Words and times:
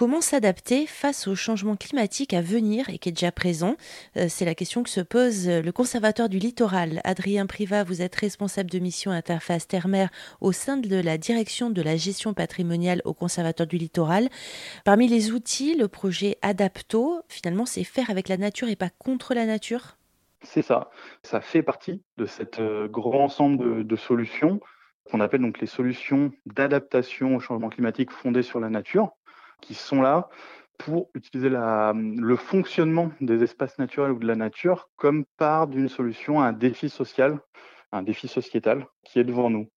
Comment 0.00 0.22
s'adapter 0.22 0.86
face 0.86 1.28
au 1.28 1.34
changement 1.34 1.76
climatique 1.76 2.32
à 2.32 2.40
venir 2.40 2.88
et 2.88 2.96
qui 2.96 3.10
est 3.10 3.12
déjà 3.12 3.30
présent 3.30 3.76
euh, 4.16 4.28
C'est 4.30 4.46
la 4.46 4.54
question 4.54 4.82
que 4.82 4.88
se 4.88 5.02
pose 5.02 5.46
le 5.46 5.72
conservateur 5.72 6.30
du 6.30 6.38
littoral. 6.38 7.02
Adrien 7.04 7.44
Privat, 7.44 7.84
vous 7.84 8.00
êtes 8.00 8.16
responsable 8.16 8.70
de 8.70 8.78
mission 8.78 9.10
interface 9.10 9.68
terre-mer 9.68 10.08
au 10.40 10.52
sein 10.52 10.78
de 10.78 10.98
la 10.98 11.18
direction 11.18 11.68
de 11.68 11.82
la 11.82 11.96
gestion 11.96 12.32
patrimoniale 12.32 13.02
au 13.04 13.12
conservateur 13.12 13.66
du 13.66 13.76
littoral. 13.76 14.30
Parmi 14.86 15.06
les 15.06 15.32
outils, 15.32 15.76
le 15.76 15.86
projet 15.86 16.38
Adapto, 16.40 17.20
finalement, 17.28 17.66
c'est 17.66 17.84
faire 17.84 18.08
avec 18.08 18.30
la 18.30 18.38
nature 18.38 18.70
et 18.70 18.76
pas 18.76 18.88
contre 18.88 19.34
la 19.34 19.44
nature 19.44 19.98
C'est 20.40 20.62
ça. 20.62 20.88
Ça 21.22 21.42
fait 21.42 21.62
partie 21.62 22.00
de 22.16 22.24
cet 22.24 22.58
euh, 22.58 22.88
grand 22.88 23.24
ensemble 23.24 23.58
de, 23.58 23.82
de 23.82 23.96
solutions 23.96 24.60
qu'on 25.10 25.20
appelle 25.20 25.42
donc 25.42 25.60
les 25.60 25.66
solutions 25.66 26.30
d'adaptation 26.46 27.36
au 27.36 27.40
changement 27.40 27.68
climatique 27.68 28.10
fondées 28.10 28.42
sur 28.42 28.60
la 28.60 28.70
nature 28.70 29.12
qui 29.60 29.74
sont 29.74 30.02
là 30.02 30.28
pour 30.78 31.10
utiliser 31.14 31.50
le 31.50 32.36
fonctionnement 32.36 33.10
des 33.20 33.42
espaces 33.42 33.78
naturels 33.78 34.12
ou 34.12 34.18
de 34.18 34.26
la 34.26 34.36
nature 34.36 34.88
comme 34.96 35.24
part 35.36 35.66
d'une 35.66 35.88
solution 35.88 36.40
à 36.40 36.46
un 36.46 36.52
défi 36.52 36.88
social, 36.88 37.38
un 37.92 38.02
défi 38.02 38.28
sociétal 38.28 38.86
qui 39.04 39.18
est 39.18 39.24
devant 39.24 39.50
nous. 39.50 39.68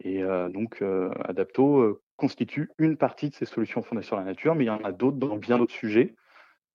Et 0.00 0.22
euh, 0.22 0.48
donc, 0.48 0.82
euh, 0.82 1.10
Adapto 1.24 1.78
euh, 1.78 2.02
constitue 2.16 2.70
une 2.78 2.96
partie 2.96 3.30
de 3.30 3.34
ces 3.34 3.46
solutions 3.46 3.82
fondées 3.82 4.02
sur 4.02 4.16
la 4.16 4.24
nature, 4.24 4.54
mais 4.54 4.64
il 4.64 4.68
y 4.68 4.70
en 4.70 4.84
a 4.84 4.92
d'autres 4.92 5.16
dans 5.16 5.36
bien 5.36 5.58
d'autres 5.58 5.74
sujets. 5.74 6.14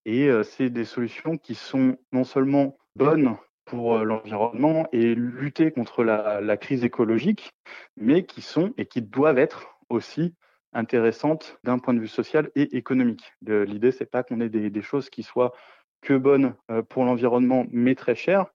Et 0.05 0.29
c'est 0.43 0.69
des 0.69 0.85
solutions 0.85 1.37
qui 1.37 1.53
sont 1.53 1.97
non 2.13 2.23
seulement 2.23 2.77
bonnes 2.95 3.35
pour 3.65 3.97
l'environnement 3.99 4.87
et 4.91 5.13
lutter 5.13 5.71
contre 5.71 6.03
la, 6.03 6.57
crise 6.57 6.83
écologique, 6.83 7.51
mais 7.95 8.23
qui 8.23 8.41
sont 8.41 8.73
et 8.77 8.85
qui 8.85 9.01
doivent 9.01 9.37
être 9.37 9.77
aussi 9.89 10.33
intéressante 10.73 11.59
d'un 11.63 11.79
point 11.79 11.93
de 11.93 11.99
vue 11.99 12.07
social 12.07 12.49
et 12.55 12.75
économique. 12.77 13.33
L'idée, 13.41 13.91
c'est 13.91 14.09
pas 14.09 14.23
qu'on 14.23 14.41
ait 14.41 14.49
des, 14.49 14.69
des, 14.69 14.81
choses 14.81 15.09
qui 15.09 15.23
soient 15.23 15.53
que 16.01 16.13
bonnes 16.13 16.55
euh, 16.71 16.81
pour 16.81 17.03
l'environnement, 17.05 17.65
mais 17.71 17.95
très 17.95 18.15
chères, 18.15 18.47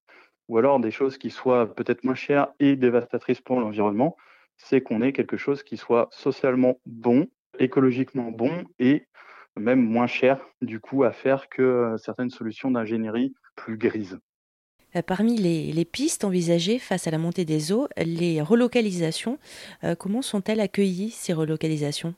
ou 0.48 0.58
alors 0.58 0.80
des 0.80 0.90
choses 0.90 1.18
qui 1.18 1.30
soient 1.30 1.74
peut-être 1.74 2.04
moins 2.04 2.14
chères 2.14 2.48
et 2.60 2.76
dévastatrices 2.76 3.40
pour 3.40 3.60
l'environnement. 3.60 4.16
C'est 4.56 4.80
qu'on 4.80 5.02
ait 5.02 5.12
quelque 5.12 5.36
chose 5.36 5.62
qui 5.62 5.76
soit 5.76 6.08
socialement 6.12 6.78
bon, 6.86 7.26
écologiquement 7.58 8.30
bon 8.30 8.64
et 8.78 9.06
même 9.56 9.80
moins 9.80 10.06
cher, 10.06 10.44
du 10.62 10.80
coup, 10.80 11.04
à 11.04 11.12
faire 11.12 11.48
que 11.48 11.62
euh, 11.62 11.96
certaines 11.96 12.30
solutions 12.30 12.70
d'ingénierie 12.70 13.34
plus 13.56 13.76
grises. 13.76 14.18
Euh, 14.96 15.02
parmi 15.02 15.36
les, 15.36 15.84
pistes 15.84 16.24
envisagées 16.24 16.78
face 16.78 17.06
à 17.06 17.10
la 17.10 17.18
montée 17.18 17.44
des 17.44 17.72
eaux, 17.72 17.88
les 17.96 18.40
relocalisations, 18.40 19.38
euh, 19.84 19.94
comment 19.94 20.22
sont-elles 20.22 20.60
accueillies, 20.60 21.10
ces 21.10 21.32
relocalisations? 21.32 22.14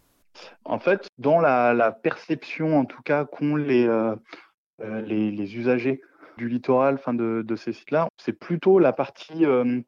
En 0.64 0.78
fait, 0.78 1.08
dans 1.18 1.40
la, 1.40 1.92
perception, 2.02 2.78
en 2.78 2.84
tout 2.84 3.02
cas, 3.02 3.24
qu'ont 3.24 3.56
les, 3.56 3.86
euh, 3.86 4.14
les, 4.78 5.56
usagers 5.56 6.00
du 6.36 6.48
littoral, 6.48 6.98
fin 6.98 7.14
de, 7.14 7.56
ces 7.56 7.72
sites-là, 7.72 8.08
c'est 8.18 8.34
plutôt 8.34 8.78
la 8.78 8.92
partie 8.92 9.46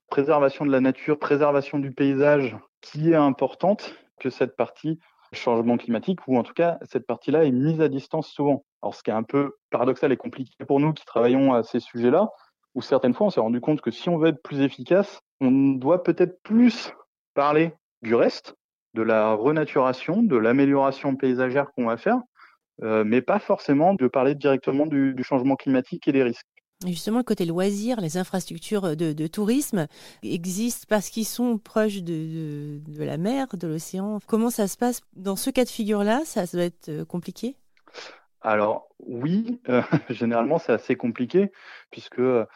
préservation 0.09 0.65
de 0.65 0.71
la 0.71 0.81
nature, 0.81 1.19
préservation 1.19 1.79
du 1.79 1.93
paysage 1.93 2.57
qui 2.81 3.11
est 3.11 3.17
importante 3.17 3.95
que 4.19 4.31
cette 4.31 4.57
partie 4.57 4.99
changement 5.33 5.77
climatique, 5.77 6.21
ou 6.27 6.39
en 6.39 6.43
tout 6.43 6.55
cas, 6.55 6.79
cette 6.89 7.07
partie-là 7.07 7.45
est 7.45 7.51
mise 7.51 7.83
à 7.83 7.89
distance 7.89 8.29
souvent. 8.29 8.65
Alors, 8.83 8.95
ce 8.95 9.03
qui 9.03 9.11
est 9.11 9.15
un 9.15 9.23
peu 9.23 9.57
paradoxal 9.71 10.11
et 10.11 10.17
compliqué 10.17 10.65
pour 10.67 10.81
nous 10.81 10.95
qui 10.95 11.05
travaillons 11.05 11.53
à 11.53 11.63
ces 11.63 11.81
sujets-là, 11.81 12.31
où 12.75 12.83
certaines 12.83 13.15
fois 13.15 13.29
on 13.29 13.31
s'est 13.31 13.41
rendu 13.41 13.61
compte 13.61 13.81
que 13.81 13.91
si 13.91 14.09
on 14.09 14.19
veut 14.19 14.29
être 14.29 14.43
plus 14.43 14.61
efficace, 14.61 15.21
on 15.41 15.51
doit 15.51 16.03
peut-être 16.03 16.43
plus 16.43 16.93
parler 17.35 17.73
du 18.03 18.15
reste, 18.15 18.55
de 18.95 19.03
la 19.03 19.35
renaturation, 19.35 20.23
de 20.23 20.37
l'amélioration 20.37 21.17
paysagère 21.17 21.71
qu'on 21.73 21.87
va 21.87 21.97
faire, 21.97 22.19
euh, 22.83 23.05
mais 23.05 23.23
pas 23.23 23.39
forcément 23.39 23.95
de 23.95 24.07
parler 24.07 24.35
directement 24.35 24.87
du, 24.87 25.15
changement 25.23 25.57
climatique 25.57 26.07
et 26.09 26.13
des 26.13 26.23
risques. 26.23 26.47
Justement, 26.87 27.25
côté 27.25 27.45
loisirs, 27.45 28.01
les 28.01 28.19
infrastructures 28.19 28.97
de, 28.97 29.27
tourisme 29.27 29.89
existent 30.23 30.87
parce 30.89 31.11
qu'ils 31.11 31.27
sont 31.27 31.59
proches 31.59 32.03
de, 32.03 32.79
de, 32.79 32.81
de, 32.87 33.05
la 33.05 33.17
mer, 33.17 33.49
de 33.57 33.67
l'océan. 33.67 34.21
Comment 34.29 34.51
ça 34.51 34.69
se 34.69 34.77
passe? 34.77 35.01
Dans 35.17 35.35
ce 35.35 35.51
cas 35.51 35.65
de 35.65 35.71
figure-là 35.71 36.23
Ça 36.25 36.45
doit 36.47 36.63
être 36.63 36.89
euh, 36.89 37.05
compliqué? 37.05 37.57
Alors 38.41 38.89
oui, 39.01 39.61
euh, 39.69 39.83
généralement 40.11 40.59
c'est 40.59 40.73
assez 40.73 40.97
compliqué 40.97 41.51
puisque 41.91 42.21
euh, 42.21 42.47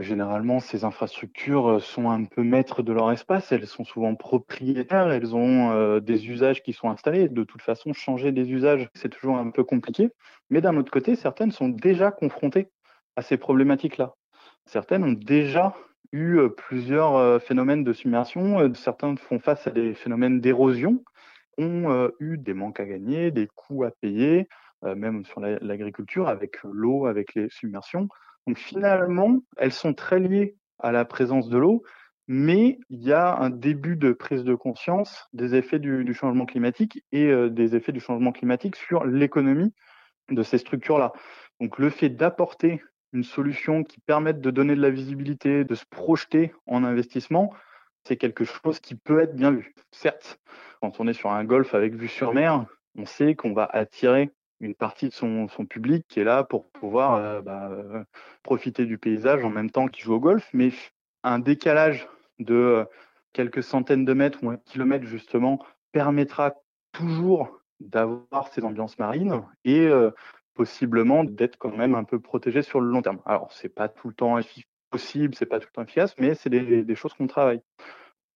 généralement 0.00 0.60
ces 0.60 0.84
infrastructures 0.84 1.82
sont 1.82 2.10
un 2.10 2.24
peu 2.24 2.42
maîtres 2.42 2.82
de 2.82 2.92
leur 2.92 3.10
espace, 3.10 3.52
elles 3.52 3.66
sont 3.66 3.84
souvent 3.84 4.14
propriétaires, 4.14 5.10
elles 5.10 5.34
ont 5.34 5.70
euh, 5.72 6.00
des 6.00 6.28
usages 6.28 6.62
qui 6.62 6.72
sont 6.72 6.90
installés. 6.90 7.28
De 7.28 7.44
toute 7.44 7.62
façon, 7.62 7.92
changer 7.92 8.32
des 8.32 8.50
usages, 8.50 8.88
c'est 8.94 9.08
toujours 9.08 9.38
un 9.38 9.50
peu 9.50 9.64
compliqué. 9.64 10.10
Mais 10.50 10.60
d'un 10.60 10.76
autre 10.76 10.92
côté, 10.92 11.16
certaines 11.16 11.52
sont 11.52 11.68
déjà 11.68 12.10
confrontées 12.10 12.68
à 13.16 13.22
ces 13.22 13.38
problématiques-là. 13.38 14.14
Certaines 14.66 15.04
ont 15.04 15.12
déjà 15.12 15.74
eu 16.12 16.38
plusieurs 16.56 17.42
phénomènes 17.42 17.84
de 17.84 17.92
submersion, 17.94 18.72
certains 18.74 19.16
font 19.16 19.38
face 19.38 19.66
à 19.66 19.70
des 19.70 19.94
phénomènes 19.94 20.40
d'érosion, 20.40 21.02
ont 21.56 22.10
eu 22.20 22.36
des 22.36 22.52
manques 22.52 22.80
à 22.80 22.84
gagner, 22.84 23.30
des 23.30 23.48
coûts 23.48 23.84
à 23.84 23.90
payer, 23.90 24.46
même 24.82 25.24
sur 25.24 25.40
l'agriculture, 25.40 26.28
avec 26.28 26.62
l'eau, 26.64 27.06
avec 27.06 27.34
les 27.34 27.48
submersions. 27.48 28.08
Donc 28.46 28.58
finalement, 28.58 29.38
elles 29.56 29.72
sont 29.72 29.94
très 29.94 30.18
liées 30.18 30.56
à 30.78 30.92
la 30.92 31.04
présence 31.04 31.48
de 31.48 31.58
l'eau, 31.58 31.84
mais 32.28 32.78
il 32.88 33.02
y 33.02 33.12
a 33.12 33.36
un 33.36 33.50
début 33.50 33.96
de 33.96 34.12
prise 34.12 34.44
de 34.44 34.54
conscience 34.54 35.28
des 35.32 35.54
effets 35.54 35.78
du, 35.78 36.04
du 36.04 36.14
changement 36.14 36.46
climatique 36.46 37.04
et 37.12 37.26
euh, 37.26 37.48
des 37.48 37.76
effets 37.76 37.92
du 37.92 38.00
changement 38.00 38.32
climatique 38.32 38.76
sur 38.76 39.04
l'économie 39.04 39.72
de 40.30 40.42
ces 40.42 40.58
structures-là. 40.58 41.12
Donc 41.60 41.78
le 41.78 41.90
fait 41.90 42.08
d'apporter 42.08 42.82
une 43.12 43.24
solution 43.24 43.84
qui 43.84 44.00
permette 44.00 44.40
de 44.40 44.50
donner 44.50 44.74
de 44.74 44.80
la 44.80 44.90
visibilité, 44.90 45.64
de 45.64 45.74
se 45.74 45.84
projeter 45.84 46.52
en 46.66 46.84
investissement, 46.84 47.52
c'est 48.04 48.16
quelque 48.16 48.44
chose 48.44 48.80
qui 48.80 48.94
peut 48.94 49.20
être 49.20 49.36
bien 49.36 49.50
vu. 49.50 49.74
Certes, 49.90 50.40
quand 50.80 50.98
on 50.98 51.06
est 51.06 51.12
sur 51.12 51.30
un 51.30 51.44
golf 51.44 51.74
avec 51.74 51.94
vue 51.94 52.08
sur 52.08 52.32
mer, 52.32 52.64
on 52.96 53.04
sait 53.04 53.34
qu'on 53.34 53.52
va 53.52 53.64
attirer 53.64 54.30
une 54.62 54.74
partie 54.74 55.08
de 55.08 55.12
son, 55.12 55.48
son, 55.48 55.66
public 55.66 56.06
qui 56.08 56.20
est 56.20 56.24
là 56.24 56.44
pour 56.44 56.70
pouvoir 56.70 57.14
euh, 57.16 57.42
bah, 57.42 57.68
euh, 57.70 58.04
profiter 58.42 58.86
du 58.86 58.96
paysage 58.96 59.44
en 59.44 59.50
même 59.50 59.70
temps 59.70 59.88
qu'il 59.88 60.04
joue 60.04 60.14
au 60.14 60.20
golf, 60.20 60.48
mais 60.54 60.70
un 61.24 61.38
décalage 61.38 62.08
de 62.38 62.54
euh, 62.54 62.84
quelques 63.32 63.62
centaines 63.62 64.04
de 64.04 64.12
mètres 64.12 64.38
ou 64.42 64.50
un 64.50 64.56
kilomètre 64.56 65.04
justement 65.04 65.58
permettra 65.92 66.54
toujours 66.92 67.60
d'avoir 67.80 68.48
ces 68.52 68.64
ambiances 68.64 68.98
marines 68.98 69.42
et 69.64 69.86
euh, 69.86 70.10
possiblement 70.54 71.24
d'être 71.24 71.56
quand 71.58 71.76
même 71.76 71.94
un 71.94 72.04
peu 72.04 72.20
protégé 72.20 72.62
sur 72.62 72.80
le 72.80 72.88
long 72.88 73.02
terme. 73.02 73.20
Alors 73.26 73.52
c'est 73.52 73.68
pas 73.68 73.88
tout 73.88 74.08
le 74.08 74.14
temps 74.14 74.38
possible, 74.90 75.34
c'est 75.34 75.46
pas 75.46 75.58
tout 75.58 75.68
le 75.70 75.74
temps 75.74 75.82
efficace, 75.82 76.14
mais 76.18 76.34
c'est 76.34 76.50
des, 76.50 76.82
des, 76.84 76.94
choses 76.94 77.14
qu'on 77.14 77.26
travaille. 77.26 77.62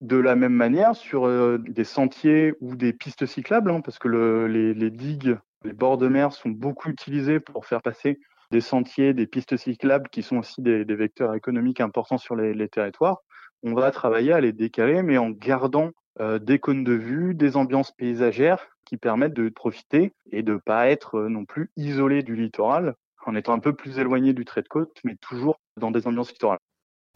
De 0.01 0.17
la 0.17 0.37
même 0.37 0.53
manière, 0.53 0.95
sur 0.95 1.27
euh, 1.27 1.59
des 1.59 1.85
sentiers 1.85 2.55
ou 2.61 2.77
des 2.77 2.93
pistes 2.93 3.27
cyclables, 3.27 3.71
hein, 3.71 3.81
parce 3.81 3.99
que 3.99 4.09
le, 4.09 4.47
les, 4.47 4.75
les, 4.75 4.91
digues 4.91 5.39
les 5.67 5.73
bords 5.73 5.99
de 5.99 6.09
mer 6.09 6.33
sont 6.33 6.49
beaucoup 6.49 6.89
utilisés 6.89 7.41
pour 7.41 7.67
faire 7.67 7.83
passer 7.83 8.19
des 8.51 8.61
sentiers, 8.61 9.13
des 9.13 9.27
pistes 9.27 9.57
cyclables 9.57 10.09
qui 10.11 10.23
sont 10.23 10.39
aussi 10.39 10.63
des, 10.63 10.85
vecteurs 10.85 11.35
économiques 11.35 11.81
importants 11.81 12.19
sur 12.19 12.37
les, 12.37 12.69
territoires. 12.69 13.19
On 13.63 13.75
va 13.75 13.91
travailler 13.91 14.33
à 14.33 14.41
les 14.41 14.53
décaler, 14.53 15.03
mais 15.03 15.19
en 15.19 15.31
gardant 15.31 15.91
euh, 16.21 16.39
des 16.39 16.59
cônes 16.59 16.85
de 16.85 16.93
vue, 16.93 17.35
des 17.35 17.57
ambiances 17.57 17.93
paysagères 17.93 18.69
qui 18.85 18.97
permettent 18.97 19.35
de 19.35 19.49
profiter 19.49 20.13
et 20.31 20.43
de 20.43 20.57
pas 20.57 20.89
être 20.89 21.19
euh, 21.19 21.29
non 21.29 21.45
plus 21.45 21.71
isolé 21.77 22.23
du 22.23 22.37
littoral 22.37 22.95
en 23.27 23.35
étant 23.35 23.55
un 23.55 23.59
peu 23.59 23.75
plus 23.75 23.99
éloigné 23.99 24.33
du 24.33 24.45
trait 24.45 24.63
de 24.63 24.69
côte, 24.69 24.97
mais 25.03 25.17
toujours 25.17 25.59
dans 25.77 25.91
des 25.91 26.07
ambiances 26.07 26.31
littorales. 26.31 26.61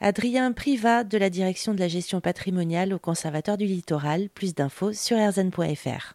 Adrien 0.01 0.53
Privat 0.53 1.05
de 1.05 1.19
la 1.19 1.31
direction 1.31 1.73
de 1.73 1.79
la 1.79 1.87
gestion 1.87 2.21
patrimoniale 2.21 2.93
au 2.93 2.99
Conservatoire 2.99 3.59
du 3.59 3.67
littoral. 3.67 4.29
Plus 4.31 4.55
d'infos 4.55 4.93
sur 4.93 5.17
rzn.fr. 5.19 6.15